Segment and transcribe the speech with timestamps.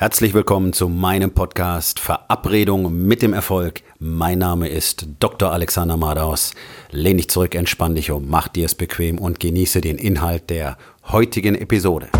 [0.00, 3.82] Herzlich willkommen zu meinem Podcast Verabredung mit dem Erfolg.
[3.98, 5.50] Mein Name ist Dr.
[5.50, 6.54] Alexander Madaus.
[6.92, 10.78] Lehn dich zurück, entspann dich um, mach dir es bequem und genieße den Inhalt der
[11.08, 12.10] heutigen Episode.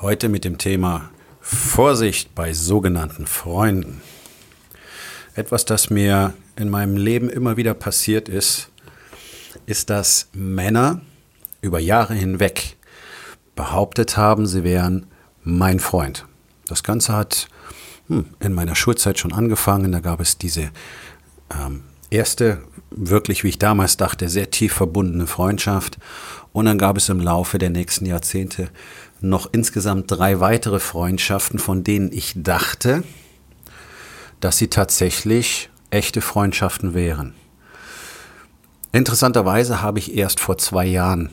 [0.00, 1.10] Heute mit dem Thema
[1.40, 4.00] Vorsicht bei sogenannten Freunden.
[5.34, 8.70] Etwas, das mir in meinem Leben immer wieder passiert ist,
[9.66, 11.00] ist, dass Männer
[11.60, 12.76] über Jahre hinweg
[13.56, 15.06] behauptet haben, sie wären
[15.42, 16.26] mein Freund.
[16.66, 17.48] Das Ganze hat
[18.08, 19.92] hm, in meiner Schulzeit schon angefangen.
[19.92, 20.70] Da gab es diese
[21.50, 25.98] ähm, erste, wirklich, wie ich damals dachte, sehr tief verbundene Freundschaft.
[26.52, 28.68] Und dann gab es im Laufe der nächsten Jahrzehnte
[29.20, 33.02] noch insgesamt drei weitere Freundschaften, von denen ich dachte,
[34.44, 37.32] dass sie tatsächlich echte Freundschaften wären.
[38.92, 41.30] Interessanterweise habe ich erst vor zwei Jahren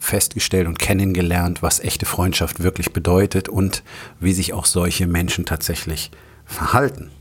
[0.00, 3.84] festgestellt und kennengelernt, was echte Freundschaft wirklich bedeutet und
[4.18, 6.10] wie sich auch solche Menschen tatsächlich
[6.44, 7.12] verhalten,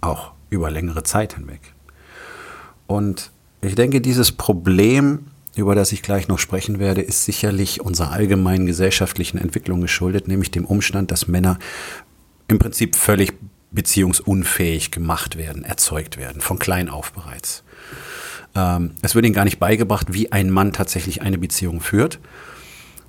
[0.00, 1.74] auch über längere Zeit hinweg.
[2.86, 8.12] Und ich denke, dieses Problem, über das ich gleich noch sprechen werde, ist sicherlich unserer
[8.12, 11.58] allgemeinen gesellschaftlichen Entwicklung geschuldet, nämlich dem Umstand, dass Männer
[12.46, 13.32] im Prinzip völlig
[13.74, 17.64] beziehungsunfähig gemacht werden, erzeugt werden, von klein auf bereits.
[18.54, 22.20] Ähm, es wird ihnen gar nicht beigebracht, wie ein Mann tatsächlich eine Beziehung führt.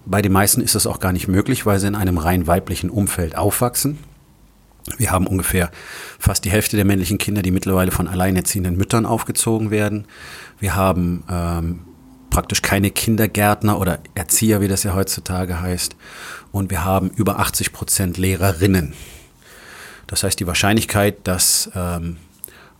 [0.05, 2.89] Bei den meisten ist das auch gar nicht möglich, weil sie in einem rein weiblichen
[2.89, 3.97] Umfeld aufwachsen.
[4.97, 5.71] Wir haben ungefähr
[6.19, 10.05] fast die Hälfte der männlichen Kinder, die mittlerweile von alleinerziehenden Müttern aufgezogen werden.
[10.59, 11.79] Wir haben ähm,
[12.29, 15.95] praktisch keine Kindergärtner oder Erzieher, wie das ja heutzutage heißt.
[16.51, 18.93] Und wir haben über 80 Prozent Lehrerinnen.
[20.07, 22.17] Das heißt, die Wahrscheinlichkeit, dass ähm,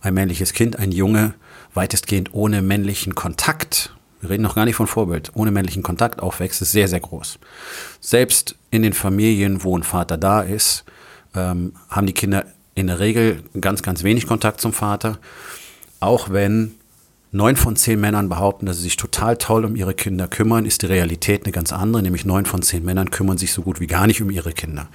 [0.00, 1.34] ein männliches Kind, ein Junge,
[1.74, 6.62] weitestgehend ohne männlichen Kontakt, wir reden noch gar nicht von Vorbild, ohne männlichen Kontakt aufwächst,
[6.62, 7.38] ist sehr, sehr groß.
[8.00, 10.84] Selbst in den Familien, wo ein Vater da ist,
[11.34, 15.18] ähm, haben die Kinder in der Regel ganz, ganz wenig Kontakt zum Vater.
[16.00, 16.75] Auch wenn
[17.36, 20.82] neun von zehn Männern behaupten, dass sie sich total toll um ihre Kinder kümmern, ist
[20.82, 23.86] die Realität eine ganz andere, nämlich neun von zehn Männern kümmern sich so gut wie
[23.86, 24.88] gar nicht um ihre Kinder.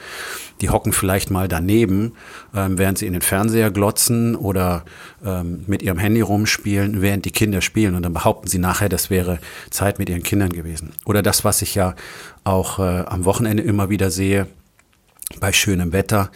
[0.59, 2.13] Die hocken vielleicht mal daneben,
[2.55, 4.83] ähm, während sie in den Fernseher glotzen oder
[5.23, 9.09] ähm, mit ihrem Handy rumspielen, während die Kinder spielen und dann behaupten sie nachher, das
[9.09, 10.91] wäre Zeit mit ihren Kindern gewesen.
[11.05, 11.95] Oder das, was ich ja
[12.43, 14.47] auch äh, am Wochenende immer wieder sehe,
[15.39, 16.29] bei schönem Wetter,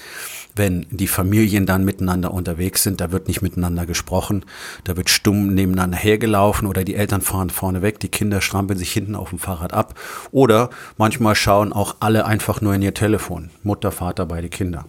[0.55, 4.45] wenn die Familien dann miteinander unterwegs sind, da wird nicht miteinander gesprochen,
[4.83, 8.91] da wird stumm nebeneinander hergelaufen oder die Eltern fahren vorne weg, die Kinder strampeln sich
[8.91, 9.95] hinten auf dem Fahrrad ab
[10.31, 14.85] oder manchmal schauen auch alle einfach nur in ihr Telefon, Mutter, Vater, beide Kinder.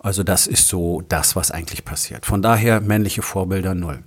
[0.00, 2.24] Also das ist so das, was eigentlich passiert.
[2.24, 4.00] Von daher männliche Vorbilder null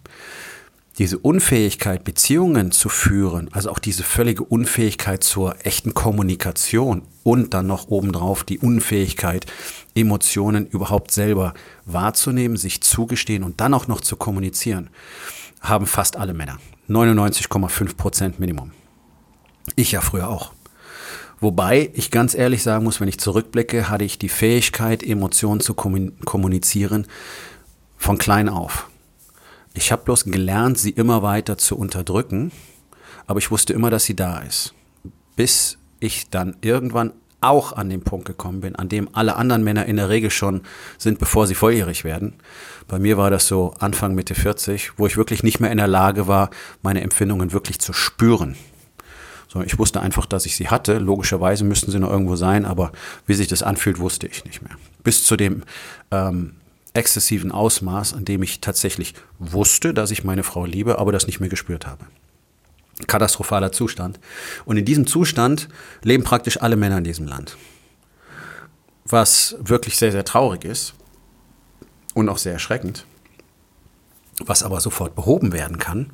[1.01, 7.65] diese Unfähigkeit, Beziehungen zu führen, also auch diese völlige Unfähigkeit zur echten Kommunikation und dann
[7.65, 9.47] noch obendrauf die Unfähigkeit,
[9.95, 11.55] Emotionen überhaupt selber
[11.87, 14.91] wahrzunehmen, sich zugestehen und dann auch noch zu kommunizieren,
[15.59, 16.59] haben fast alle Männer.
[16.87, 18.69] 99,5 Prozent Minimum.
[19.75, 20.53] Ich ja früher auch.
[21.39, 25.73] Wobei ich ganz ehrlich sagen muss, wenn ich zurückblicke, hatte ich die Fähigkeit, Emotionen zu
[25.73, 27.07] kommunizieren
[27.97, 28.87] von klein auf.
[29.73, 32.51] Ich habe bloß gelernt, sie immer weiter zu unterdrücken,
[33.27, 34.73] aber ich wusste immer, dass sie da ist.
[35.35, 39.85] Bis ich dann irgendwann auch an den Punkt gekommen bin, an dem alle anderen Männer
[39.85, 40.61] in der Regel schon
[40.97, 42.35] sind, bevor sie volljährig werden.
[42.87, 45.87] Bei mir war das so Anfang Mitte 40, wo ich wirklich nicht mehr in der
[45.87, 46.51] Lage war,
[46.83, 48.55] meine Empfindungen wirklich zu spüren.
[49.47, 50.97] So, ich wusste einfach, dass ich sie hatte.
[50.99, 52.91] Logischerweise müssten sie noch irgendwo sein, aber
[53.25, 54.77] wie sich das anfühlt, wusste ich nicht mehr.
[55.03, 55.63] Bis zu dem
[56.11, 56.53] ähm,
[56.93, 61.39] exzessiven Ausmaß, an dem ich tatsächlich wusste, dass ich meine Frau liebe, aber das nicht
[61.39, 62.05] mehr gespürt habe.
[63.07, 64.19] Katastrophaler Zustand.
[64.65, 65.69] Und in diesem Zustand
[66.03, 67.57] leben praktisch alle Männer in diesem Land.
[69.05, 70.93] Was wirklich sehr, sehr traurig ist
[72.13, 73.05] und auch sehr erschreckend,
[74.45, 76.11] was aber sofort behoben werden kann.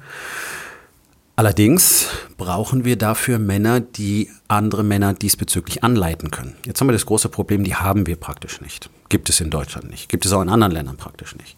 [1.35, 2.07] Allerdings
[2.37, 6.55] brauchen wir dafür Männer, die andere Männer diesbezüglich anleiten können.
[6.65, 8.89] Jetzt haben wir das große Problem, die haben wir praktisch nicht.
[9.09, 10.09] Gibt es in Deutschland nicht.
[10.09, 11.55] Gibt es auch in anderen Ländern praktisch nicht.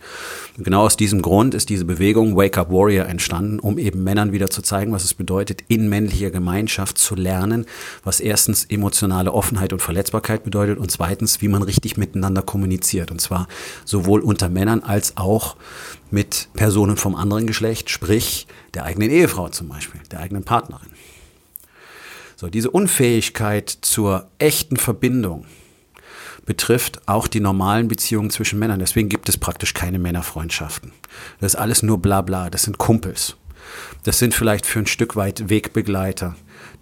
[0.58, 4.32] Und genau aus diesem Grund ist diese Bewegung Wake Up Warrior entstanden, um eben Männern
[4.32, 7.66] wieder zu zeigen, was es bedeutet, in männlicher Gemeinschaft zu lernen,
[8.04, 13.10] was erstens emotionale Offenheit und Verletzbarkeit bedeutet und zweitens, wie man richtig miteinander kommuniziert.
[13.10, 13.48] Und zwar
[13.84, 15.56] sowohl unter Männern als auch
[16.12, 20.90] mit Personen vom anderen Geschlecht, sprich der eigenen Ehefrau zum Beispiel, der eigenen Partnerin.
[22.36, 25.46] So, diese Unfähigkeit zur echten Verbindung,
[26.50, 28.80] betrifft auch die normalen Beziehungen zwischen Männern.
[28.80, 30.92] Deswegen gibt es praktisch keine Männerfreundschaften.
[31.40, 32.50] Das ist alles nur Blabla.
[32.50, 33.36] Das sind Kumpels.
[34.02, 36.36] Das sind vielleicht für ein Stück weit Wegbegleiter,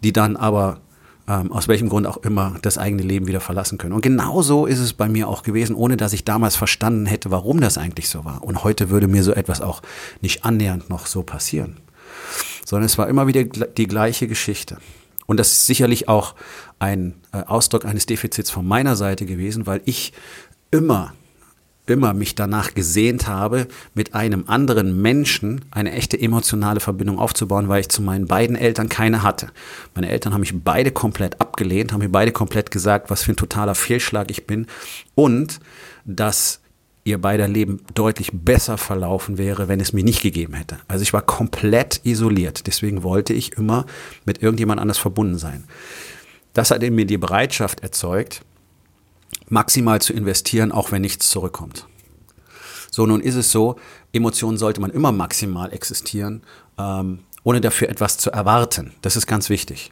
[0.06, 0.80] die dann aber
[1.28, 3.92] ähm, aus welchem Grund auch immer das eigene Leben wieder verlassen können.
[3.92, 7.60] Und genauso ist es bei mir auch gewesen, ohne dass ich damals verstanden hätte, warum
[7.60, 8.46] das eigentlich so war.
[8.46, 9.82] Und heute würde mir so etwas auch
[10.22, 11.82] nicht annähernd noch so passieren.
[12.64, 14.78] Sondern es war immer wieder die gleiche Geschichte.
[15.28, 16.34] Und das ist sicherlich auch
[16.80, 20.14] ein äh, Ausdruck eines Defizits von meiner Seite gewesen, weil ich
[20.72, 21.14] immer
[21.88, 27.82] immer mich danach gesehnt habe, mit einem anderen Menschen eine echte emotionale Verbindung aufzubauen, weil
[27.82, 29.48] ich zu meinen beiden Eltern keine hatte.
[29.96, 33.38] Meine Eltern haben mich beide komplett abgelehnt, haben mir beide komplett gesagt, was für ein
[33.38, 34.68] totaler Fehlschlag ich bin
[35.16, 35.60] und
[36.06, 36.60] dass
[37.08, 40.78] ihr beider Leben deutlich besser verlaufen wäre, wenn es mich nicht gegeben hätte.
[40.88, 42.68] Also ich war komplett isoliert.
[42.68, 43.86] Deswegen wollte ich immer
[44.26, 45.64] mit irgendjemand anders verbunden sein.
[46.54, 48.42] Das hat in mir die Bereitschaft erzeugt,
[49.48, 51.88] maximal zu investieren, auch wenn nichts zurückkommt.
[52.92, 53.78] So, nun ist es so,
[54.12, 56.42] Emotionen sollte man immer maximal existieren,
[56.78, 58.94] ähm, ohne dafür etwas zu erwarten.
[59.02, 59.92] Das ist ganz wichtig.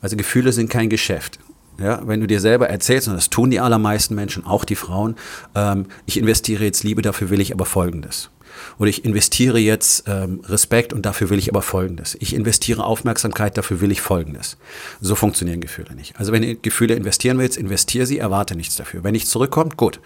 [0.00, 1.38] Also Gefühle sind kein Geschäft.
[1.78, 5.16] Ja, wenn du dir selber erzählst, und das tun die allermeisten Menschen, auch die Frauen,
[5.54, 8.30] ähm, ich investiere jetzt Liebe, dafür will ich aber Folgendes.
[8.78, 12.16] Oder ich investiere jetzt ähm, Respekt und dafür will ich aber Folgendes.
[12.20, 14.56] Ich investiere Aufmerksamkeit, dafür will ich Folgendes.
[15.00, 16.18] So funktionieren Gefühle nicht.
[16.18, 19.04] Also wenn du Gefühle investieren willst, investiere sie, erwarte nichts dafür.
[19.04, 20.00] Wenn nichts zurückkommt, gut.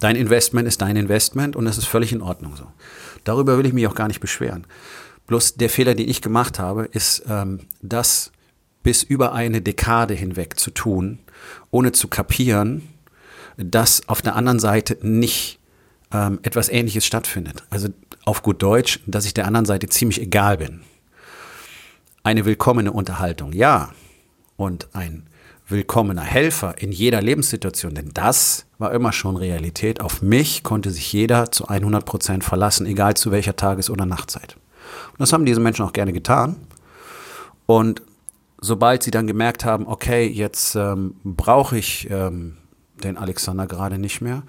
[0.00, 2.66] Dein Investment ist dein Investment und das ist völlig in Ordnung so.
[3.24, 4.66] Darüber will ich mich auch gar nicht beschweren.
[5.26, 8.30] Bloß der Fehler, den ich gemacht habe, ist, ähm, das
[8.86, 11.18] bis über eine Dekade hinweg zu tun,
[11.72, 12.88] ohne zu kapieren,
[13.56, 15.58] dass auf der anderen Seite nicht
[16.12, 17.64] ähm, etwas Ähnliches stattfindet.
[17.68, 17.88] Also
[18.24, 20.82] auf gut Deutsch, dass ich der anderen Seite ziemlich egal bin.
[22.22, 23.90] Eine willkommene Unterhaltung, ja.
[24.56, 25.26] Und ein
[25.66, 30.00] willkommener Helfer in jeder Lebenssituation, denn das war immer schon Realität.
[30.00, 34.54] Auf mich konnte sich jeder zu 100 Prozent verlassen, egal zu welcher Tages- oder Nachtzeit.
[35.10, 36.54] Und das haben diese Menschen auch gerne getan.
[37.66, 38.00] Und
[38.66, 42.58] sobald sie dann gemerkt haben, okay, jetzt ähm, brauche ich ähm,
[43.02, 44.42] den Alexander gerade nicht mehr,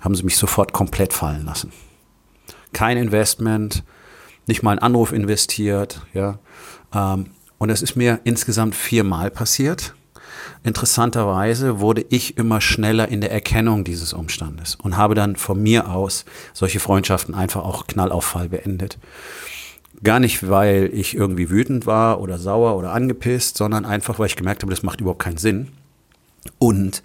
[0.00, 1.72] haben sie mich sofort komplett fallen lassen.
[2.72, 3.84] Kein Investment,
[4.46, 6.38] nicht mal einen Anruf investiert, ja.
[6.94, 7.26] Ähm,
[7.58, 9.94] und es ist mir insgesamt viermal passiert.
[10.62, 15.90] Interessanterweise wurde ich immer schneller in der Erkennung dieses Umstandes und habe dann von mir
[15.90, 18.98] aus solche Freundschaften einfach auch knallauffall beendet.
[20.02, 24.36] Gar nicht, weil ich irgendwie wütend war oder sauer oder angepisst, sondern einfach, weil ich
[24.36, 25.68] gemerkt habe, das macht überhaupt keinen Sinn.
[26.58, 27.02] Und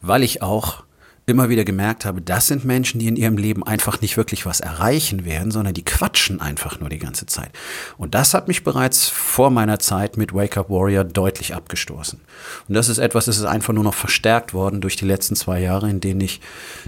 [0.00, 0.84] weil ich auch
[1.26, 4.60] immer wieder gemerkt habe, das sind Menschen, die in ihrem Leben einfach nicht wirklich was
[4.60, 7.50] erreichen werden, sondern die quatschen einfach nur die ganze Zeit.
[7.96, 12.20] Und das hat mich bereits vor meiner Zeit mit Wake Up Warrior deutlich abgestoßen.
[12.68, 15.60] Und das ist etwas, das ist einfach nur noch verstärkt worden durch die letzten zwei
[15.60, 16.40] Jahre, in denen ich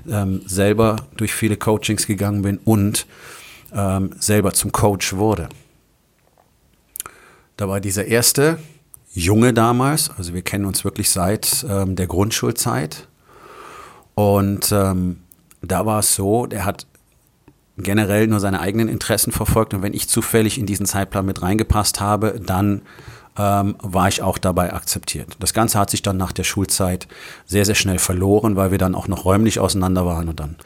[0.09, 3.07] ähm, selber durch viele Coachings gegangen bin und
[3.73, 5.49] ähm, selber zum Coach wurde.
[7.57, 8.59] Da war dieser erste
[9.13, 13.09] Junge damals, also wir kennen uns wirklich seit ähm, der Grundschulzeit,
[14.15, 15.21] und ähm,
[15.61, 16.87] da war es so, der hat
[17.77, 22.01] generell nur seine eigenen Interessen verfolgt und wenn ich zufällig in diesen Zeitplan mit reingepasst
[22.01, 22.83] habe, dann
[23.39, 25.37] ähm, war ich auch dabei akzeptiert.
[25.41, 27.07] Das Ganze hat sich dann nach der Schulzeit
[27.47, 30.57] sehr, sehr schnell verloren, weil wir dann auch noch räumlich auseinander waren und dann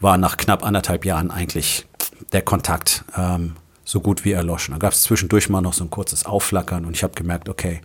[0.00, 1.86] war nach knapp anderthalb Jahren eigentlich
[2.32, 4.74] der Kontakt ähm, so gut wie erloschen.
[4.74, 7.80] Da gab es zwischendurch mal noch so ein kurzes Aufflackern und ich habe gemerkt, okay,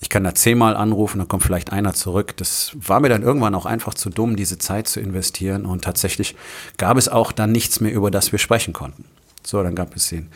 [0.00, 2.36] ich kann da zehnmal anrufen, dann kommt vielleicht einer zurück.
[2.36, 5.64] Das war mir dann irgendwann auch einfach zu dumm, diese Zeit zu investieren.
[5.64, 6.34] Und tatsächlich
[6.76, 9.04] gab es auch dann nichts mehr, über das wir sprechen konnten.
[9.44, 10.28] So, dann gab es den,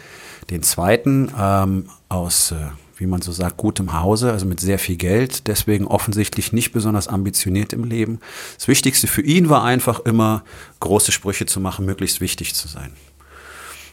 [0.51, 2.57] den zweiten ähm, aus, äh,
[2.97, 7.09] wie man so sagt, gutem Hause, also mit sehr viel Geld, deswegen offensichtlich nicht besonders
[7.09, 8.21] ambitioniert im Leben.
[8.57, 10.45] Das Wichtigste für ihn war einfach immer,
[10.81, 12.93] große Sprüche zu machen, möglichst wichtig zu sein.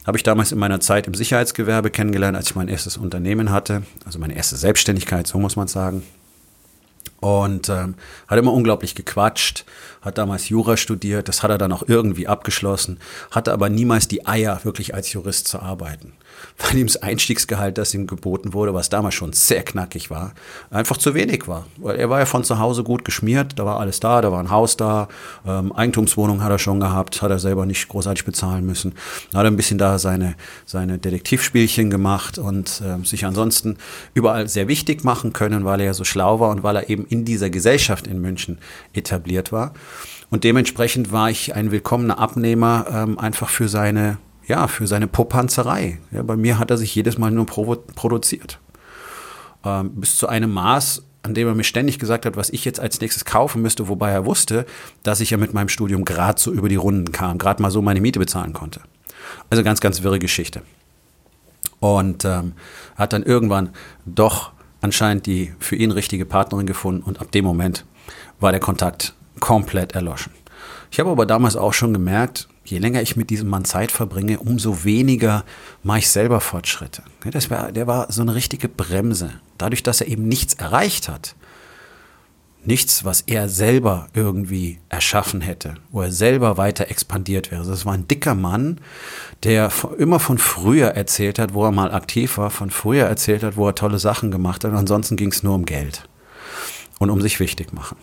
[0.06, 3.82] Habe ich damals in meiner Zeit im Sicherheitsgewerbe kennengelernt, als ich mein erstes Unternehmen hatte,
[4.04, 6.02] also meine erste Selbstständigkeit, so muss man sagen.
[7.20, 7.94] Und ähm,
[8.28, 9.64] hat immer unglaublich gequatscht,
[10.02, 12.98] hat damals Jura studiert, das hat er dann auch irgendwie abgeschlossen,
[13.30, 16.12] hatte aber niemals die Eier, wirklich als Jurist zu arbeiten
[16.58, 20.34] weil ihm das Einstiegsgehalt, das ihm geboten wurde, was damals schon sehr knackig war,
[20.70, 21.66] einfach zu wenig war.
[21.78, 24.40] Weil er war ja von zu Hause gut geschmiert, da war alles da, da war
[24.40, 25.08] ein Haus da,
[25.46, 28.94] ähm, Eigentumswohnung hat er schon gehabt, hat er selber nicht großartig bezahlen müssen.
[29.30, 30.36] Dann hat er ein bisschen da seine,
[30.66, 33.76] seine Detektivspielchen gemacht und äh, sich ansonsten
[34.14, 37.06] überall sehr wichtig machen können, weil er ja so schlau war und weil er eben
[37.06, 38.58] in dieser Gesellschaft in München
[38.92, 39.74] etabliert war.
[40.30, 45.98] Und dementsprechend war ich ein willkommener Abnehmer ähm, einfach für seine ja, für seine Popanzerei.
[46.10, 48.58] Ja, bei mir hat er sich jedes Mal nur produziert.
[49.64, 52.80] Ähm, bis zu einem Maß, an dem er mir ständig gesagt hat, was ich jetzt
[52.80, 54.66] als nächstes kaufen müsste, wobei er wusste,
[55.02, 57.80] dass ich ja mit meinem Studium gerade so über die Runden kam, gerade mal so
[57.80, 58.80] meine Miete bezahlen konnte.
[59.48, 60.62] Also ganz, ganz wirre Geschichte.
[61.80, 62.52] Und ähm,
[62.96, 63.70] hat dann irgendwann
[64.04, 67.86] doch anscheinend die für ihn richtige Partnerin gefunden und ab dem Moment
[68.38, 70.32] war der Kontakt komplett erloschen.
[70.90, 74.38] Ich habe aber damals auch schon gemerkt, je länger ich mit diesem Mann Zeit verbringe,
[74.38, 75.44] umso weniger
[75.82, 77.02] mache ich selber Fortschritte.
[77.30, 79.30] Das war, der war so eine richtige Bremse.
[79.58, 81.34] Dadurch, dass er eben nichts erreicht hat,
[82.66, 87.64] nichts, was er selber irgendwie erschaffen hätte, wo er selber weiter expandiert wäre.
[87.64, 88.80] Das war ein dicker Mann,
[89.42, 93.56] der immer von früher erzählt hat, wo er mal aktiv war, von früher erzählt hat,
[93.56, 94.72] wo er tolle Sachen gemacht hat.
[94.72, 96.08] Ansonsten ging es nur um Geld
[96.98, 97.96] und um sich wichtig machen.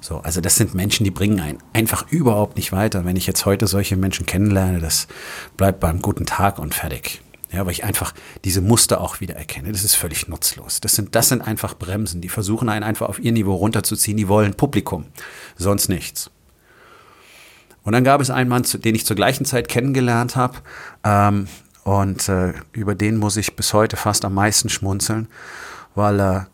[0.00, 3.04] So, also das sind Menschen, die bringen einen einfach überhaupt nicht weiter.
[3.04, 5.08] Wenn ich jetzt heute solche Menschen kennenlerne, das
[5.56, 7.20] bleibt beim guten Tag und fertig.
[7.50, 8.12] Ja, weil ich einfach
[8.44, 9.72] diese Muster auch wieder erkenne.
[9.72, 10.80] Das ist völlig nutzlos.
[10.80, 12.20] Das sind, das sind einfach Bremsen.
[12.20, 14.18] Die versuchen einen einfach auf ihr Niveau runterzuziehen.
[14.18, 15.06] Die wollen Publikum.
[15.56, 16.30] Sonst nichts.
[17.84, 20.58] Und dann gab es einen Mann, den ich zur gleichen Zeit kennengelernt habe.
[21.04, 21.48] Ähm,
[21.84, 25.26] und äh, über den muss ich bis heute fast am meisten schmunzeln,
[25.94, 26.48] weil er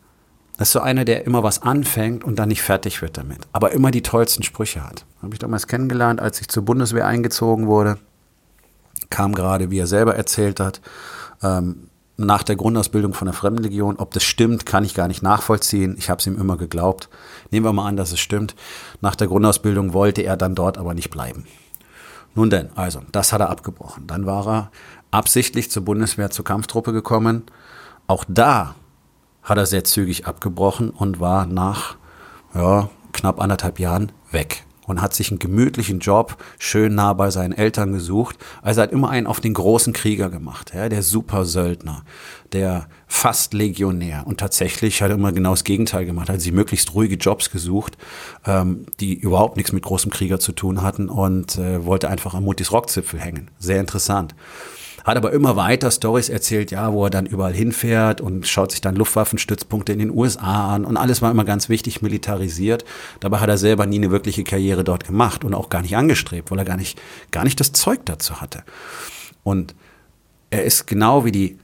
[0.56, 3.73] das ist so einer, der immer was anfängt und dann nicht fertig wird damit, aber
[3.73, 5.04] immer die tollsten Sprüche hat.
[5.20, 7.99] Habe ich damals kennengelernt, als ich zur Bundeswehr eingezogen wurde.
[9.11, 10.80] Kam gerade, wie er selber erzählt hat,
[11.42, 13.96] ähm, nach der Grundausbildung von der Fremdenlegion.
[13.96, 15.96] Ob das stimmt, kann ich gar nicht nachvollziehen.
[15.99, 17.08] Ich habe es ihm immer geglaubt.
[17.50, 18.54] Nehmen wir mal an, dass es stimmt.
[19.00, 21.46] Nach der Grundausbildung wollte er dann dort aber nicht bleiben.
[22.37, 24.06] Nun denn, also, das hat er abgebrochen.
[24.06, 24.70] Dann war er
[25.11, 27.42] absichtlich zur Bundeswehr zur Kampftruppe gekommen.
[28.06, 28.75] Auch da
[29.45, 31.97] hat er sehr zügig abgebrochen und war nach
[32.55, 37.53] ja, knapp anderthalb Jahren weg und hat sich einen gemütlichen Job schön nah bei seinen
[37.53, 38.37] Eltern gesucht.
[38.63, 42.03] Also hat immer einen auf den großen Krieger gemacht, ja, der Supersöldner,
[42.53, 44.27] der fast Legionär.
[44.27, 47.97] Und tatsächlich hat er immer genau das Gegenteil gemacht, hat sich möglichst ruhige Jobs gesucht,
[48.47, 52.45] ähm, die überhaupt nichts mit großem Krieger zu tun hatten und äh, wollte einfach am
[52.45, 53.51] Muttis Rockzipfel hängen.
[53.59, 54.35] Sehr interessant
[55.04, 58.80] hat aber immer weiter Stories erzählt, ja, wo er dann überall hinfährt und schaut sich
[58.80, 62.84] dann Luftwaffenstützpunkte in den USA an und alles war immer ganz wichtig militarisiert.
[63.20, 66.50] Dabei hat er selber nie eine wirkliche Karriere dort gemacht und auch gar nicht angestrebt,
[66.50, 68.64] weil er gar nicht, gar nicht das Zeug dazu hatte.
[69.42, 69.75] Und
[70.49, 71.58] er ist genau wie die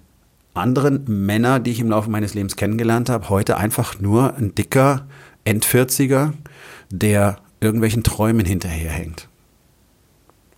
[0.52, 5.06] anderen Männer, die ich im Laufe meines Lebens kennengelernt habe, heute einfach nur ein dicker
[5.44, 6.35] Endvierziger,
[6.90, 9.28] der irgendwelchen Träumen hinterherhängt.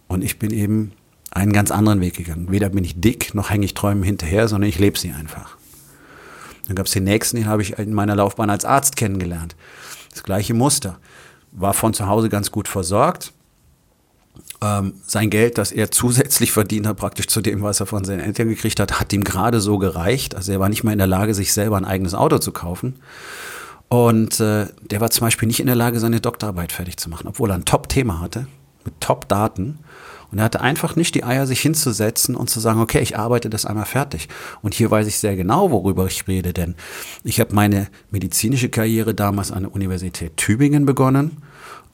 [0.09, 0.93] Und ich bin eben
[1.33, 2.51] einen ganz anderen Weg gegangen.
[2.51, 5.57] Weder bin ich dick, noch hänge ich Träumen hinterher, sondern ich lebe sie einfach.
[6.67, 9.57] Dann gab es den nächsten, den habe ich in meiner Laufbahn als Arzt kennengelernt.
[10.11, 10.99] Das gleiche Muster.
[11.51, 13.33] War von zu Hause ganz gut versorgt.
[14.63, 18.21] Ähm, sein Geld, das er zusätzlich verdient hat, praktisch zu dem, was er von seinen
[18.21, 20.35] Eltern gekriegt hat, hat ihm gerade so gereicht.
[20.35, 22.97] Also er war nicht mehr in der Lage, sich selber ein eigenes Auto zu kaufen.
[23.89, 27.27] Und äh, der war zum Beispiel nicht in der Lage, seine Doktorarbeit fertig zu machen,
[27.29, 28.47] obwohl er ein Top-Thema hatte,
[28.85, 29.81] mit Top-Daten.
[30.33, 33.51] Und er hatte einfach nicht die Eier, sich hinzusetzen und zu sagen, okay, ich arbeite
[33.51, 34.29] das einmal fertig.
[34.63, 36.75] Und hier weiß ich sehr genau, worüber ich rede, denn
[37.23, 41.43] ich habe meine medizinische Karriere damals an der Universität Tübingen begonnen.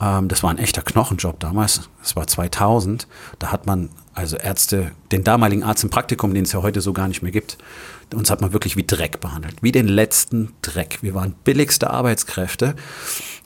[0.01, 1.91] Ähm, das war ein echter Knochenjob damals.
[2.01, 3.09] Das war 2000.
[3.41, 6.93] Da hat man also Ärzte, den damaligen Arzt im Praktikum, den es ja heute so
[6.93, 7.59] gar nicht mehr gibt,
[8.15, 10.99] uns hat man wirklich wie Dreck behandelt, wie den letzten Dreck.
[11.03, 12.75] Wir waren billigste Arbeitskräfte.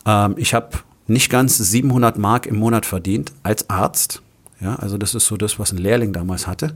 [0.07, 4.23] Ähm, ich habe nicht ganz 700 Mark im Monat verdient als Arzt
[4.63, 6.75] ja, also das ist so das, was ein Lehrling damals hatte.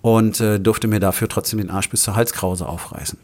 [0.00, 3.18] Und äh, durfte mir dafür trotzdem den Arsch bis zur Halskrause aufreißen.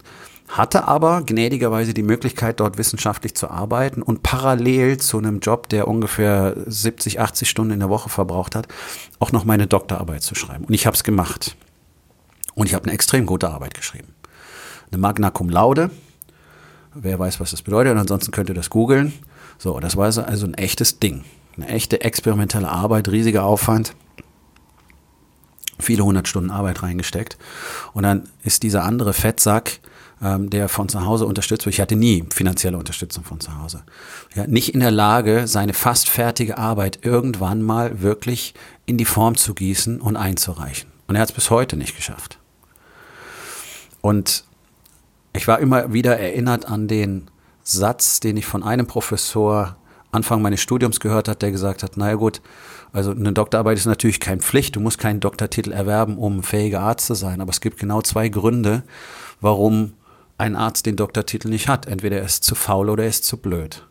[0.49, 5.89] Hatte aber gnädigerweise die Möglichkeit, dort wissenschaftlich zu arbeiten und parallel zu einem Job, der
[5.89, 8.69] ungefähr 70, 80 Stunden in der Woche verbraucht hat,
[9.19, 10.65] auch noch meine Doktorarbeit zu schreiben.
[10.65, 11.57] Und ich habe es gemacht.
[12.55, 14.15] Und ich habe eine extrem gute Arbeit geschrieben.
[14.91, 15.91] Eine Magna Cum Laude.
[16.95, 17.93] Wer weiß, was das bedeutet.
[17.93, 19.13] Und ansonsten könnt ihr das googeln.
[19.59, 21.25] So, das war also ein echtes Ding.
[21.59, 23.95] Eine echte experimentelle Arbeit, riesiger Aufwand,
[25.81, 27.37] viele hundert Stunden Arbeit reingesteckt.
[27.95, 29.81] Und dann ist dieser andere Fettsack,
[30.23, 33.83] ähm, der von zu Hause unterstützt wird, ich hatte nie finanzielle Unterstützung von zu Hause,
[34.35, 38.55] ja, nicht in der Lage, seine fast fertige Arbeit irgendwann mal wirklich
[38.87, 40.91] in die Form zu gießen und einzureichen.
[41.09, 42.39] Und er hat es bis heute nicht geschafft.
[44.01, 44.45] Und
[45.33, 47.31] ich war immer wieder erinnert an den
[47.63, 49.77] Satz, den ich von einem Professor
[50.11, 52.41] Anfang meines Studiums gehört hat, der gesagt hat, naja gut,
[52.93, 57.07] also eine Doktorarbeit ist natürlich keine Pflicht, du musst keinen Doktortitel erwerben, um fähiger Arzt
[57.07, 58.85] zu sein, aber es gibt genau zwei Gründe,
[59.41, 59.93] warum
[60.39, 61.87] ein Arzt den Doktortitel nicht hat.
[61.87, 63.87] Entweder er ist zu faul oder er ist zu blöd.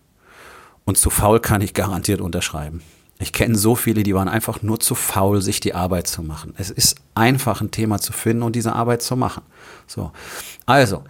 [0.85, 2.81] Und zu faul kann ich garantiert unterschreiben.
[3.19, 6.53] Ich kenne so viele, die waren einfach nur zu faul, sich die Arbeit zu machen.
[6.57, 9.43] Es ist einfach ein Thema zu finden und diese Arbeit zu machen.
[9.87, 10.11] So.
[10.65, 11.03] Also,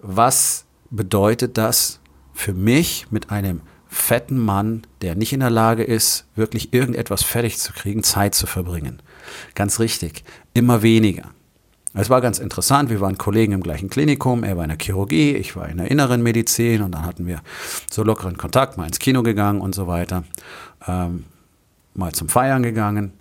[0.00, 2.00] was bedeutet das
[2.34, 7.58] für mich mit einem fetten Mann, der nicht in der Lage ist, wirklich irgendetwas fertig
[7.58, 9.00] zu kriegen, Zeit zu verbringen.
[9.54, 11.30] Ganz richtig, immer weniger.
[11.94, 15.32] Es war ganz interessant, wir waren Kollegen im gleichen Klinikum, er war in der Chirurgie,
[15.32, 17.40] ich war in der inneren Medizin und dann hatten wir
[17.90, 20.24] so lockeren Kontakt, mal ins Kino gegangen und so weiter,
[20.86, 21.24] ähm,
[21.94, 23.17] mal zum Feiern gegangen.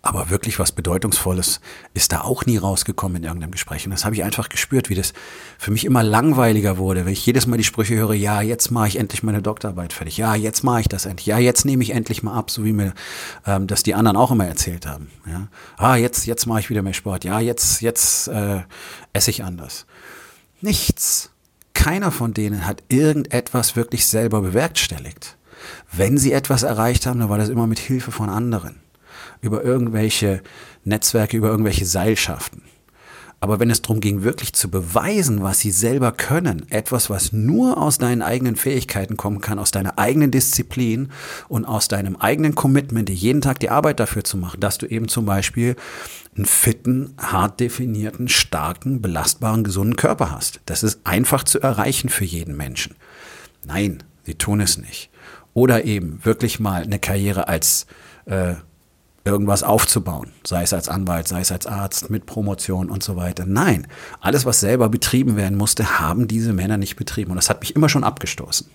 [0.00, 1.60] Aber wirklich was Bedeutungsvolles
[1.92, 3.84] ist da auch nie rausgekommen in irgendeinem Gespräch.
[3.84, 5.12] Und das habe ich einfach gespürt, wie das
[5.58, 8.88] für mich immer langweiliger wurde, wenn ich jedes Mal die Sprüche höre, ja, jetzt mache
[8.88, 11.90] ich endlich meine Doktorarbeit fertig, ja, jetzt mache ich das endlich, ja, jetzt nehme ich
[11.90, 12.94] endlich mal ab, so wie mir
[13.44, 15.10] ähm, das die anderen auch immer erzählt haben.
[15.26, 15.48] Ja.
[15.76, 18.60] Ah, jetzt, jetzt mache ich wieder mehr Sport, ja, jetzt, jetzt äh,
[19.12, 19.86] esse ich anders.
[20.60, 21.30] Nichts.
[21.74, 25.36] Keiner von denen hat irgendetwas wirklich selber bewerkstelligt.
[25.92, 28.80] Wenn sie etwas erreicht haben, dann war das immer mit Hilfe von anderen
[29.40, 30.42] über irgendwelche
[30.84, 32.62] Netzwerke, über irgendwelche Seilschaften.
[33.40, 37.80] Aber wenn es darum ging, wirklich zu beweisen, was sie selber können, etwas, was nur
[37.80, 41.10] aus deinen eigenen Fähigkeiten kommen kann, aus deiner eigenen Disziplin
[41.46, 45.06] und aus deinem eigenen Commitment, jeden Tag die Arbeit dafür zu machen, dass du eben
[45.06, 45.76] zum Beispiel
[46.36, 50.60] einen fitten, hart definierten, starken, belastbaren, gesunden Körper hast.
[50.66, 52.96] Das ist einfach zu erreichen für jeden Menschen.
[53.64, 55.10] Nein, sie tun es nicht.
[55.54, 57.86] Oder eben wirklich mal eine Karriere als
[58.26, 58.54] äh,
[59.28, 63.44] irgendwas aufzubauen, sei es als Anwalt, sei es als Arzt mit Promotion und so weiter.
[63.46, 63.86] Nein,
[64.20, 67.32] alles, was selber betrieben werden musste, haben diese Männer nicht betrieben.
[67.32, 68.68] Und das hat mich immer schon abgestoßen.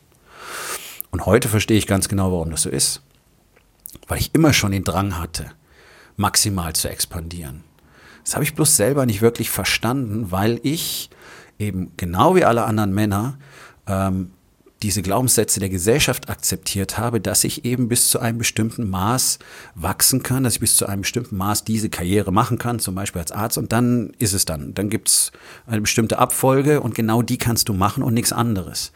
[1.11, 3.01] Und heute verstehe ich ganz genau, warum das so ist.
[4.07, 5.51] Weil ich immer schon den Drang hatte,
[6.17, 7.63] maximal zu expandieren.
[8.23, 11.09] Das habe ich bloß selber nicht wirklich verstanden, weil ich
[11.59, 13.37] eben genau wie alle anderen Männer
[13.87, 14.31] ähm,
[14.83, 19.39] diese Glaubenssätze der Gesellschaft akzeptiert habe, dass ich eben bis zu einem bestimmten Maß
[19.75, 23.21] wachsen kann, dass ich bis zu einem bestimmten Maß diese Karriere machen kann, zum Beispiel
[23.21, 24.73] als Arzt, und dann ist es dann.
[24.73, 25.31] Dann gibt es
[25.65, 28.91] eine bestimmte Abfolge und genau die kannst du machen und nichts anderes.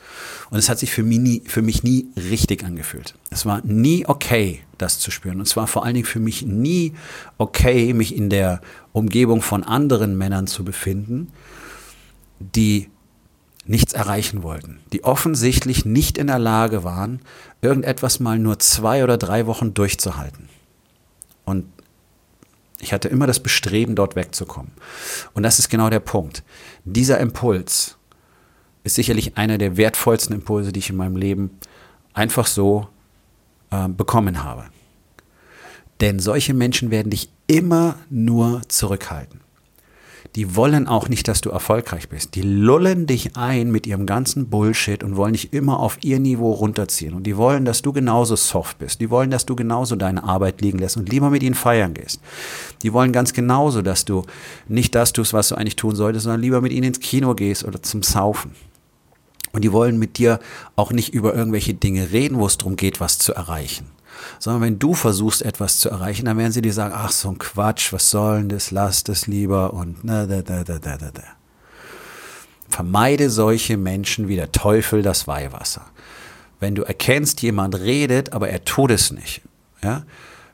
[0.49, 3.15] Und es hat sich für mich, nie, für mich nie richtig angefühlt.
[3.29, 5.39] Es war nie okay, das zu spüren.
[5.39, 6.93] Und zwar vor allen Dingen für mich nie
[7.37, 11.31] okay, mich in der Umgebung von anderen Männern zu befinden,
[12.39, 12.89] die
[13.67, 17.21] nichts erreichen wollten, die offensichtlich nicht in der Lage waren,
[17.61, 20.49] irgendetwas mal nur zwei oder drei Wochen durchzuhalten.
[21.45, 21.65] Und
[22.79, 24.71] ich hatte immer das Bestreben, dort wegzukommen.
[25.33, 26.43] Und das ist genau der Punkt.
[26.85, 27.97] Dieser Impuls
[28.83, 31.57] ist sicherlich einer der wertvollsten Impulse, die ich in meinem Leben
[32.13, 32.87] einfach so
[33.71, 34.65] äh, bekommen habe.
[35.99, 39.41] Denn solche Menschen werden dich immer nur zurückhalten
[40.35, 42.35] die wollen auch nicht, dass du erfolgreich bist.
[42.35, 46.51] Die lullen dich ein mit ihrem ganzen Bullshit und wollen dich immer auf ihr Niveau
[46.51, 47.13] runterziehen.
[47.13, 49.01] Und die wollen, dass du genauso soft bist.
[49.01, 52.21] Die wollen, dass du genauso deine Arbeit liegen lässt und lieber mit ihnen feiern gehst.
[52.83, 54.23] Die wollen ganz genauso, dass du
[54.67, 57.63] nicht das tust, was du eigentlich tun solltest, sondern lieber mit ihnen ins Kino gehst
[57.63, 58.51] oder zum Saufen.
[59.53, 60.39] Und die wollen mit dir
[60.75, 63.96] auch nicht über irgendwelche Dinge reden, wo es darum geht, was zu erreichen
[64.39, 67.37] sondern wenn du versuchst, etwas zu erreichen, dann werden sie dir sagen, ach, so ein
[67.37, 71.23] Quatsch, was soll denn das, lass das lieber und na, da, da, da, da, da.
[72.69, 75.85] Vermeide solche Menschen wie der Teufel das Weihwasser.
[76.59, 79.41] Wenn du erkennst, jemand redet, aber er tut es nicht,
[79.81, 80.03] ja,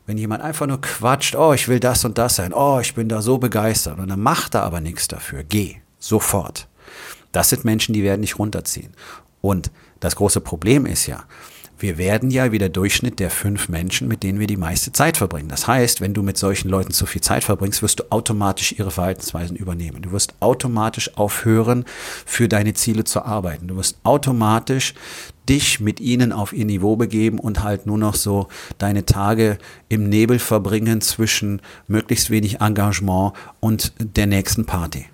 [0.05, 3.07] wenn jemand einfach nur quatscht, oh, ich will das und das sein, oh, ich bin
[3.07, 6.67] da so begeistert und dann macht er aber nichts dafür, geh, sofort.
[7.31, 8.93] Das sind Menschen, die werden dich runterziehen.
[9.41, 11.23] Und das große Problem ist ja,
[11.83, 15.17] wir werden ja wie der Durchschnitt der fünf Menschen, mit denen wir die meiste Zeit
[15.17, 15.49] verbringen.
[15.49, 18.89] Das heißt, wenn du mit solchen Leuten zu viel Zeit verbringst, wirst du automatisch ihre
[18.89, 20.01] Verhaltensweisen übernehmen.
[20.01, 21.83] Du wirst automatisch aufhören,
[22.25, 23.67] für deine Ziele zu arbeiten.
[23.67, 24.93] Du wirst automatisch
[25.49, 29.57] dich mit ihnen auf ihr Niveau begeben und halt nur noch so deine Tage
[29.89, 35.07] im Nebel verbringen zwischen möglichst wenig Engagement und der nächsten Party.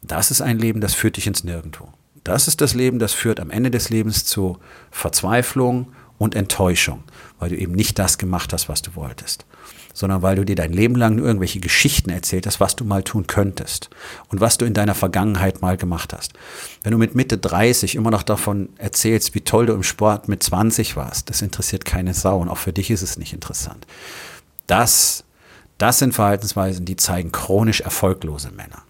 [0.00, 1.92] Das ist ein Leben, das führt dich ins Nirgendwo.
[2.24, 4.58] Das ist das Leben, das führt am Ende des Lebens zu
[4.90, 7.02] Verzweiflung und Enttäuschung,
[7.40, 9.44] weil du eben nicht das gemacht hast, was du wolltest,
[9.92, 13.02] sondern weil du dir dein Leben lang nur irgendwelche Geschichten erzählt hast, was du mal
[13.02, 13.90] tun könntest
[14.28, 16.34] und was du in deiner Vergangenheit mal gemacht hast.
[16.84, 20.44] Wenn du mit Mitte 30 immer noch davon erzählst, wie toll du im Sport mit
[20.44, 23.84] 20 warst, das interessiert keine Sau und auch für dich ist es nicht interessant.
[24.68, 25.24] Das,
[25.78, 28.84] das sind Verhaltensweisen, die zeigen chronisch erfolglose Männer.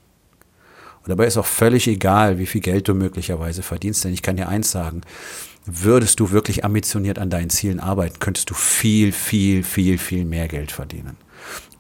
[1.03, 4.37] Und dabei ist auch völlig egal, wie viel Geld du möglicherweise verdienst, denn ich kann
[4.37, 5.03] dir eins sagen,
[5.67, 10.49] würdest du wirklich ambitioniert an deinen Zielen arbeiten, könntest du viel, viel, viel, viel mehr
[10.49, 11.17] Geld verdienen.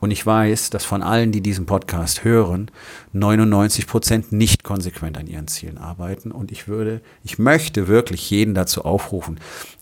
[0.01, 2.73] Und ich weiß, dass von allen, die diesen Podcast hören,
[3.13, 6.33] 99 Prozent nicht konsequent an ihren Zielen arbeiten.
[6.33, 9.39] Und ich würde, ich möchte wirklich jeden dazu aufrufen,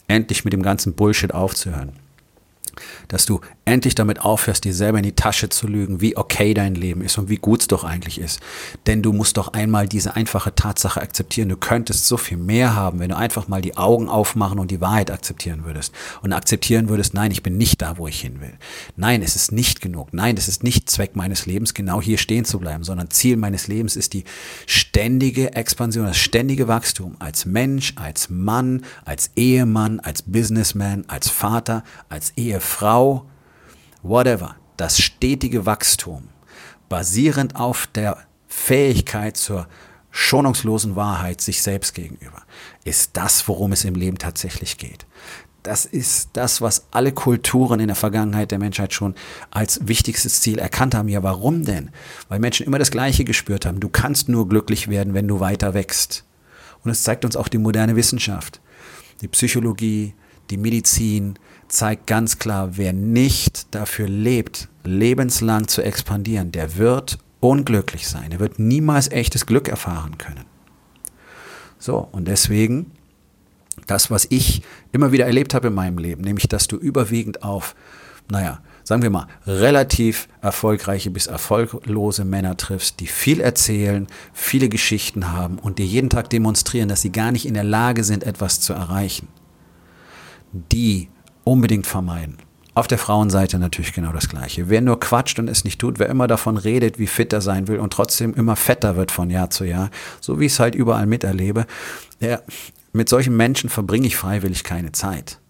[0.09, 1.93] endlich mit dem ganzen Bullshit aufzuhören.
[3.09, 6.75] Dass du endlich damit aufhörst, dir selber in die Tasche zu lügen, wie okay dein
[6.75, 8.41] Leben ist und wie gut es doch eigentlich ist.
[8.87, 11.49] Denn du musst doch einmal diese einfache Tatsache akzeptieren.
[11.49, 14.81] Du könntest so viel mehr haben, wenn du einfach mal die Augen aufmachen und die
[14.81, 15.93] Wahrheit akzeptieren würdest.
[16.23, 18.55] Und akzeptieren würdest, nein, ich bin nicht da, wo ich hin will.
[18.97, 20.13] Nein, es ist nicht genug.
[20.13, 23.69] Nein, es ist nicht Zweck meines Lebens, genau hier stehen zu bleiben, sondern Ziel meines
[23.69, 24.25] Lebens ist die
[24.67, 31.85] ständige Expansion, das ständige Wachstum als Mensch, als Mann, als Ehemann, als Businessman, als Vater,
[32.09, 33.25] als Ehefrau
[34.03, 36.29] whatever, das stetige Wachstum,
[36.91, 38.19] basierend auf der
[38.49, 39.67] Fähigkeit zur
[40.11, 42.43] schonungslosen Wahrheit sich selbst gegenüber,
[42.85, 45.07] ist das, worum es im Leben tatsächlich geht.
[45.63, 49.15] Das ist das, was alle Kulturen in der Vergangenheit der Menschheit schon
[49.51, 51.09] als wichtigstes Ziel erkannt haben.
[51.09, 51.91] Ja, warum denn?
[52.29, 53.81] Weil Menschen immer das Gleiche gespürt haben.
[53.81, 56.25] Du kannst nur glücklich werden, wenn du weiter wächst.
[56.83, 58.61] Und es zeigt uns auch die moderne Wissenschaft,
[59.21, 60.15] die Psychologie,
[60.51, 61.39] die Medizin,
[61.71, 68.33] zeigt ganz klar, wer nicht dafür lebt, lebenslang zu expandieren, der wird unglücklich sein.
[68.33, 70.45] Er wird niemals echtes Glück erfahren können.
[71.79, 72.93] So, und deswegen
[73.87, 77.75] das, was ich immer wieder erlebt habe in meinem Leben, nämlich, dass du überwiegend auf,
[78.31, 85.33] naja, sagen wir mal, relativ erfolgreiche bis erfolglose Männer triffst, die viel erzählen, viele Geschichten
[85.33, 88.61] haben und dir jeden Tag demonstrieren, dass sie gar nicht in der Lage sind, etwas
[88.61, 89.29] zu erreichen.
[90.53, 91.09] Die
[91.45, 92.39] unbedingt vermeiden.
[92.75, 94.69] Auf der Frauenseite natürlich genau das Gleiche.
[94.69, 97.67] Wer nur quatscht und es nicht tut, wer immer davon redet, wie fit er sein
[97.67, 100.75] will und trotzdem immer fetter wird von Jahr zu Jahr, so wie ich es halt
[100.75, 101.67] überall miterlebe,
[102.21, 102.43] der,
[102.93, 105.41] mit solchen Menschen verbringe ich freiwillig keine Zeit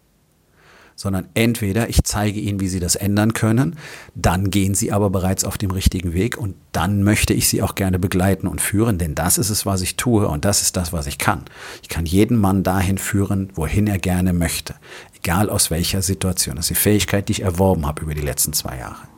[1.00, 3.76] sondern entweder ich zeige ihnen, wie sie das ändern können,
[4.14, 7.74] dann gehen sie aber bereits auf dem richtigen Weg und dann möchte ich sie auch
[7.74, 10.92] gerne begleiten und führen, denn das ist es, was ich tue und das ist das,
[10.92, 11.46] was ich kann.
[11.80, 14.74] Ich kann jeden Mann dahin führen, wohin er gerne möchte,
[15.22, 16.56] egal aus welcher Situation.
[16.56, 19.08] Das ist die Fähigkeit, die ich erworben habe über die letzten zwei Jahre.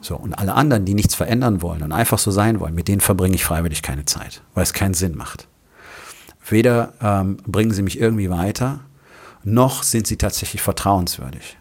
[0.00, 3.00] So, und alle anderen, die nichts verändern wollen und einfach so sein wollen, mit denen
[3.00, 5.48] verbringe ich freiwillig keine Zeit, weil es keinen Sinn macht.
[6.46, 8.80] Weder ähm, bringen sie mich irgendwie weiter,
[9.44, 11.56] noch sind sie tatsächlich vertrauenswürdig.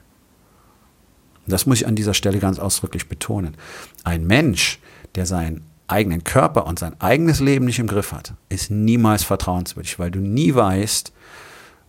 [1.48, 3.56] Das muss ich an dieser Stelle ganz ausdrücklich betonen.
[4.04, 4.80] Ein Mensch,
[5.16, 10.00] der seinen eigenen Körper und sein eigenes Leben nicht im Griff hat, ist niemals vertrauenswürdig,
[10.00, 11.14] weil du nie weißt,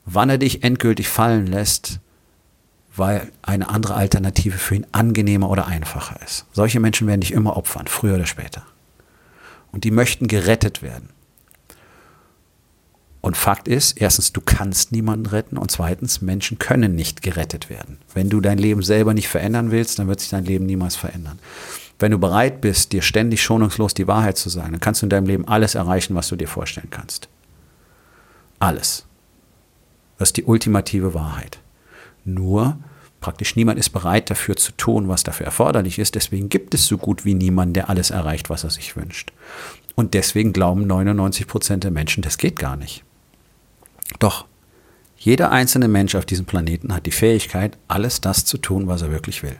[0.04, 2.00] wann er dich endgültig fallen lässt,
[2.96, 6.46] weil eine andere Alternative für ihn angenehmer oder einfacher ist.
[6.52, 8.62] Solche Menschen werden dich immer opfern, früher oder später.
[9.72, 11.08] Und die möchten gerettet werden.
[13.20, 17.98] Und Fakt ist, erstens, du kannst niemanden retten und zweitens, Menschen können nicht gerettet werden.
[18.12, 21.38] Wenn du dein Leben selber nicht verändern willst, dann wird sich dein Leben niemals verändern.
[21.98, 25.10] Wenn du bereit bist, dir ständig schonungslos die Wahrheit zu sagen, dann kannst du in
[25.10, 27.28] deinem Leben alles erreichen, was du dir vorstellen kannst.
[28.58, 29.06] Alles.
[30.18, 31.59] Das ist die ultimative Wahrheit.
[32.24, 32.79] Nur
[33.20, 36.14] praktisch niemand ist bereit dafür zu tun, was dafür erforderlich ist.
[36.14, 39.33] Deswegen gibt es so gut wie niemanden, der alles erreicht, was er sich wünscht.
[39.94, 43.05] Und deswegen glauben 99 Prozent der Menschen, das geht gar nicht.
[44.18, 44.46] Doch
[45.16, 49.11] jeder einzelne Mensch auf diesem Planeten hat die Fähigkeit, alles das zu tun, was er
[49.11, 49.57] wirklich will.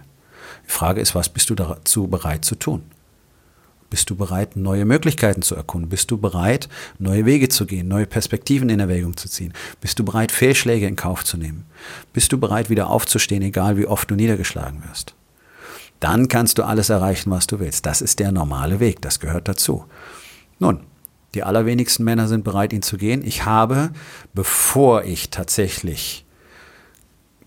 [0.67, 2.83] Die Frage ist, was bist du dazu bereit zu tun?
[3.91, 5.89] Bist du bereit, neue Möglichkeiten zu erkunden?
[5.89, 6.69] Bist du bereit,
[6.99, 9.53] neue Wege zu gehen, neue Perspektiven in Erwägung zu ziehen?
[9.81, 11.67] Bist du bereit, Fehlschläge in Kauf zu nehmen?
[12.13, 15.15] Bist du bereit, wieder aufzustehen, egal wie oft du niedergeschlagen wirst?
[16.01, 17.87] Dann kannst du alles erreichen, was du willst.
[17.87, 19.85] Das ist der normale Weg, das gehört dazu.
[20.59, 20.81] Nun,
[21.35, 23.25] die allerwenigsten Männer sind bereit, ihn zu gehen.
[23.25, 23.91] Ich habe,
[24.35, 26.24] bevor ich tatsächlich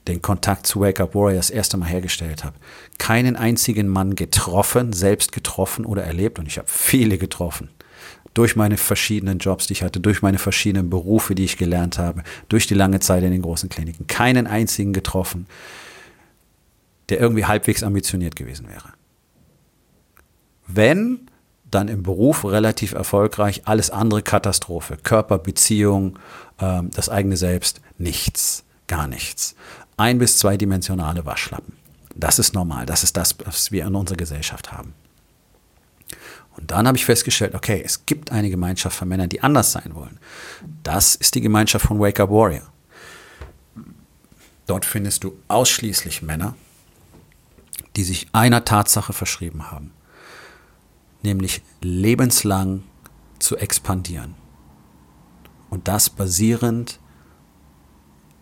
[0.07, 2.55] den Kontakt zu Wake Up Warriors erst einmal hergestellt habe,
[2.97, 6.39] keinen einzigen Mann getroffen, selbst getroffen oder erlebt.
[6.39, 7.69] Und ich habe viele getroffen.
[8.33, 12.23] Durch meine verschiedenen Jobs, die ich hatte, durch meine verschiedenen Berufe, die ich gelernt habe,
[12.49, 14.07] durch die lange Zeit in den großen Kliniken.
[14.07, 15.47] Keinen einzigen getroffen,
[17.09, 18.93] der irgendwie halbwegs ambitioniert gewesen wäre.
[20.67, 21.27] Wenn
[21.71, 24.97] dann im Beruf relativ erfolgreich, alles andere Katastrophe.
[25.01, 26.17] Körper, Beziehung,
[26.59, 29.55] ähm, das eigene Selbst, nichts, gar nichts.
[29.97, 31.73] Ein- bis zweidimensionale Waschlappen.
[32.15, 34.93] Das ist normal, das ist das, was wir in unserer Gesellschaft haben.
[36.55, 39.93] Und dann habe ich festgestellt, okay, es gibt eine Gemeinschaft von Männern, die anders sein
[39.93, 40.19] wollen.
[40.81, 42.71] Das ist die Gemeinschaft von Wake Up Warrior.
[44.65, 46.55] Dort findest du ausschließlich Männer,
[47.95, 49.91] die sich einer Tatsache verschrieben haben
[51.23, 52.83] nämlich lebenslang
[53.39, 54.35] zu expandieren.
[55.69, 56.99] Und das basierend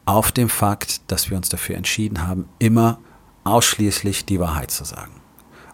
[0.06, 3.00] auf dem Fakt, dass wir uns dafür entschieden haben, immer
[3.44, 5.22] ausschließlich die Wahrheit zu sagen.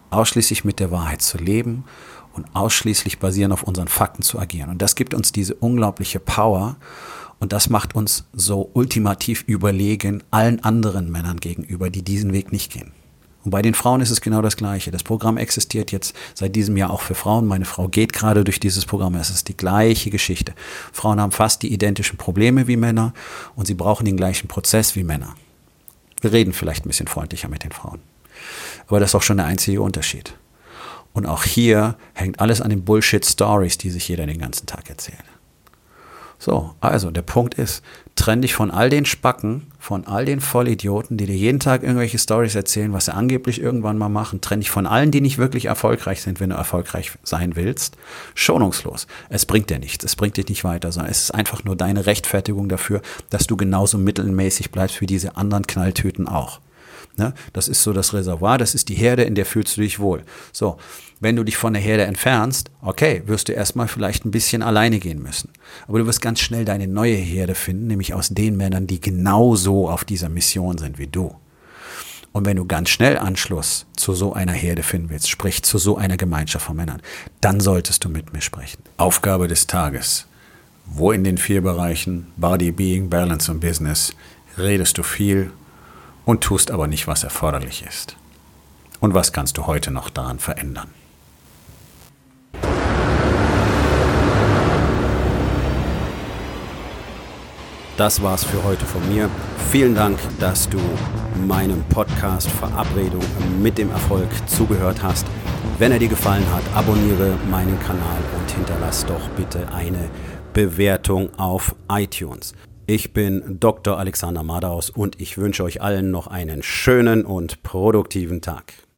[0.09, 1.85] Ausschließlich mit der Wahrheit zu leben
[2.33, 4.69] und ausschließlich basierend auf unseren Fakten zu agieren.
[4.69, 6.77] Und das gibt uns diese unglaubliche Power
[7.41, 12.71] Und das macht uns so ultimativ überlegen allen anderen Männern gegenüber, die diesen Weg nicht
[12.71, 12.93] gehen.
[13.43, 14.91] Und bei den Frauen ist es genau das Gleiche.
[14.91, 17.47] Das Programm existiert jetzt seit diesem Jahr auch für Frauen.
[17.47, 19.15] Meine Frau geht gerade durch dieses Programm.
[19.15, 20.53] Es ist die gleiche Geschichte.
[20.91, 23.13] Frauen haben fast die identischen Probleme wie Männer
[23.55, 25.35] und sie brauchen den gleichen Prozess wie Männer.
[26.21, 27.99] Wir reden vielleicht ein bisschen freundlicher mit den Frauen.
[28.87, 30.35] Aber das ist auch schon der einzige Unterschied.
[31.13, 35.23] Und auch hier hängt alles an den Bullshit-Stories, die sich jeder den ganzen Tag erzählt.
[36.43, 37.83] So, also der Punkt ist,
[38.15, 42.17] trenn dich von all den Spacken, von all den Vollidioten, die dir jeden Tag irgendwelche
[42.17, 44.41] Stories erzählen, was sie angeblich irgendwann mal machen.
[44.41, 47.95] Trenn dich von allen, die nicht wirklich erfolgreich sind, wenn du erfolgreich sein willst.
[48.33, 49.05] Schonungslos.
[49.29, 50.03] Es bringt dir nichts.
[50.03, 53.55] Es bringt dich nicht weiter, sondern es ist einfach nur deine Rechtfertigung dafür, dass du
[53.55, 56.59] genauso mittelmäßig bleibst wie diese anderen Knalltüten auch.
[57.17, 57.33] Ne?
[57.53, 60.23] Das ist so das Reservoir, das ist die Herde, in der fühlst du dich wohl.
[60.51, 60.77] So,
[61.19, 64.99] wenn du dich von der Herde entfernst, okay, wirst du erstmal vielleicht ein bisschen alleine
[64.99, 65.49] gehen müssen.
[65.87, 69.89] Aber du wirst ganz schnell deine neue Herde finden, nämlich aus den Männern, die genauso
[69.89, 71.35] auf dieser Mission sind wie du.
[72.33, 75.97] Und wenn du ganz schnell Anschluss zu so einer Herde finden willst, sprich zu so
[75.97, 77.01] einer Gemeinschaft von Männern,
[77.41, 78.81] dann solltest du mit mir sprechen.
[78.97, 80.27] Aufgabe des Tages.
[80.85, 84.15] Wo in den vier Bereichen Body, Being, Balance und Business
[84.57, 85.51] redest du viel
[86.25, 88.15] und tust aber nicht, was erforderlich ist.
[88.99, 90.89] Und was kannst du heute noch daran verändern?
[97.97, 99.29] Das war's für heute von mir.
[99.69, 100.79] Vielen Dank, dass du
[101.45, 103.21] meinem Podcast Verabredung
[103.61, 105.27] mit dem Erfolg zugehört hast.
[105.77, 110.09] Wenn er dir gefallen hat, abonniere meinen Kanal und hinterlass doch bitte eine
[110.53, 112.53] Bewertung auf iTunes.
[112.87, 113.97] Ich bin Dr.
[113.97, 118.73] Alexander Madaus und ich wünsche euch allen noch einen schönen und produktiven Tag.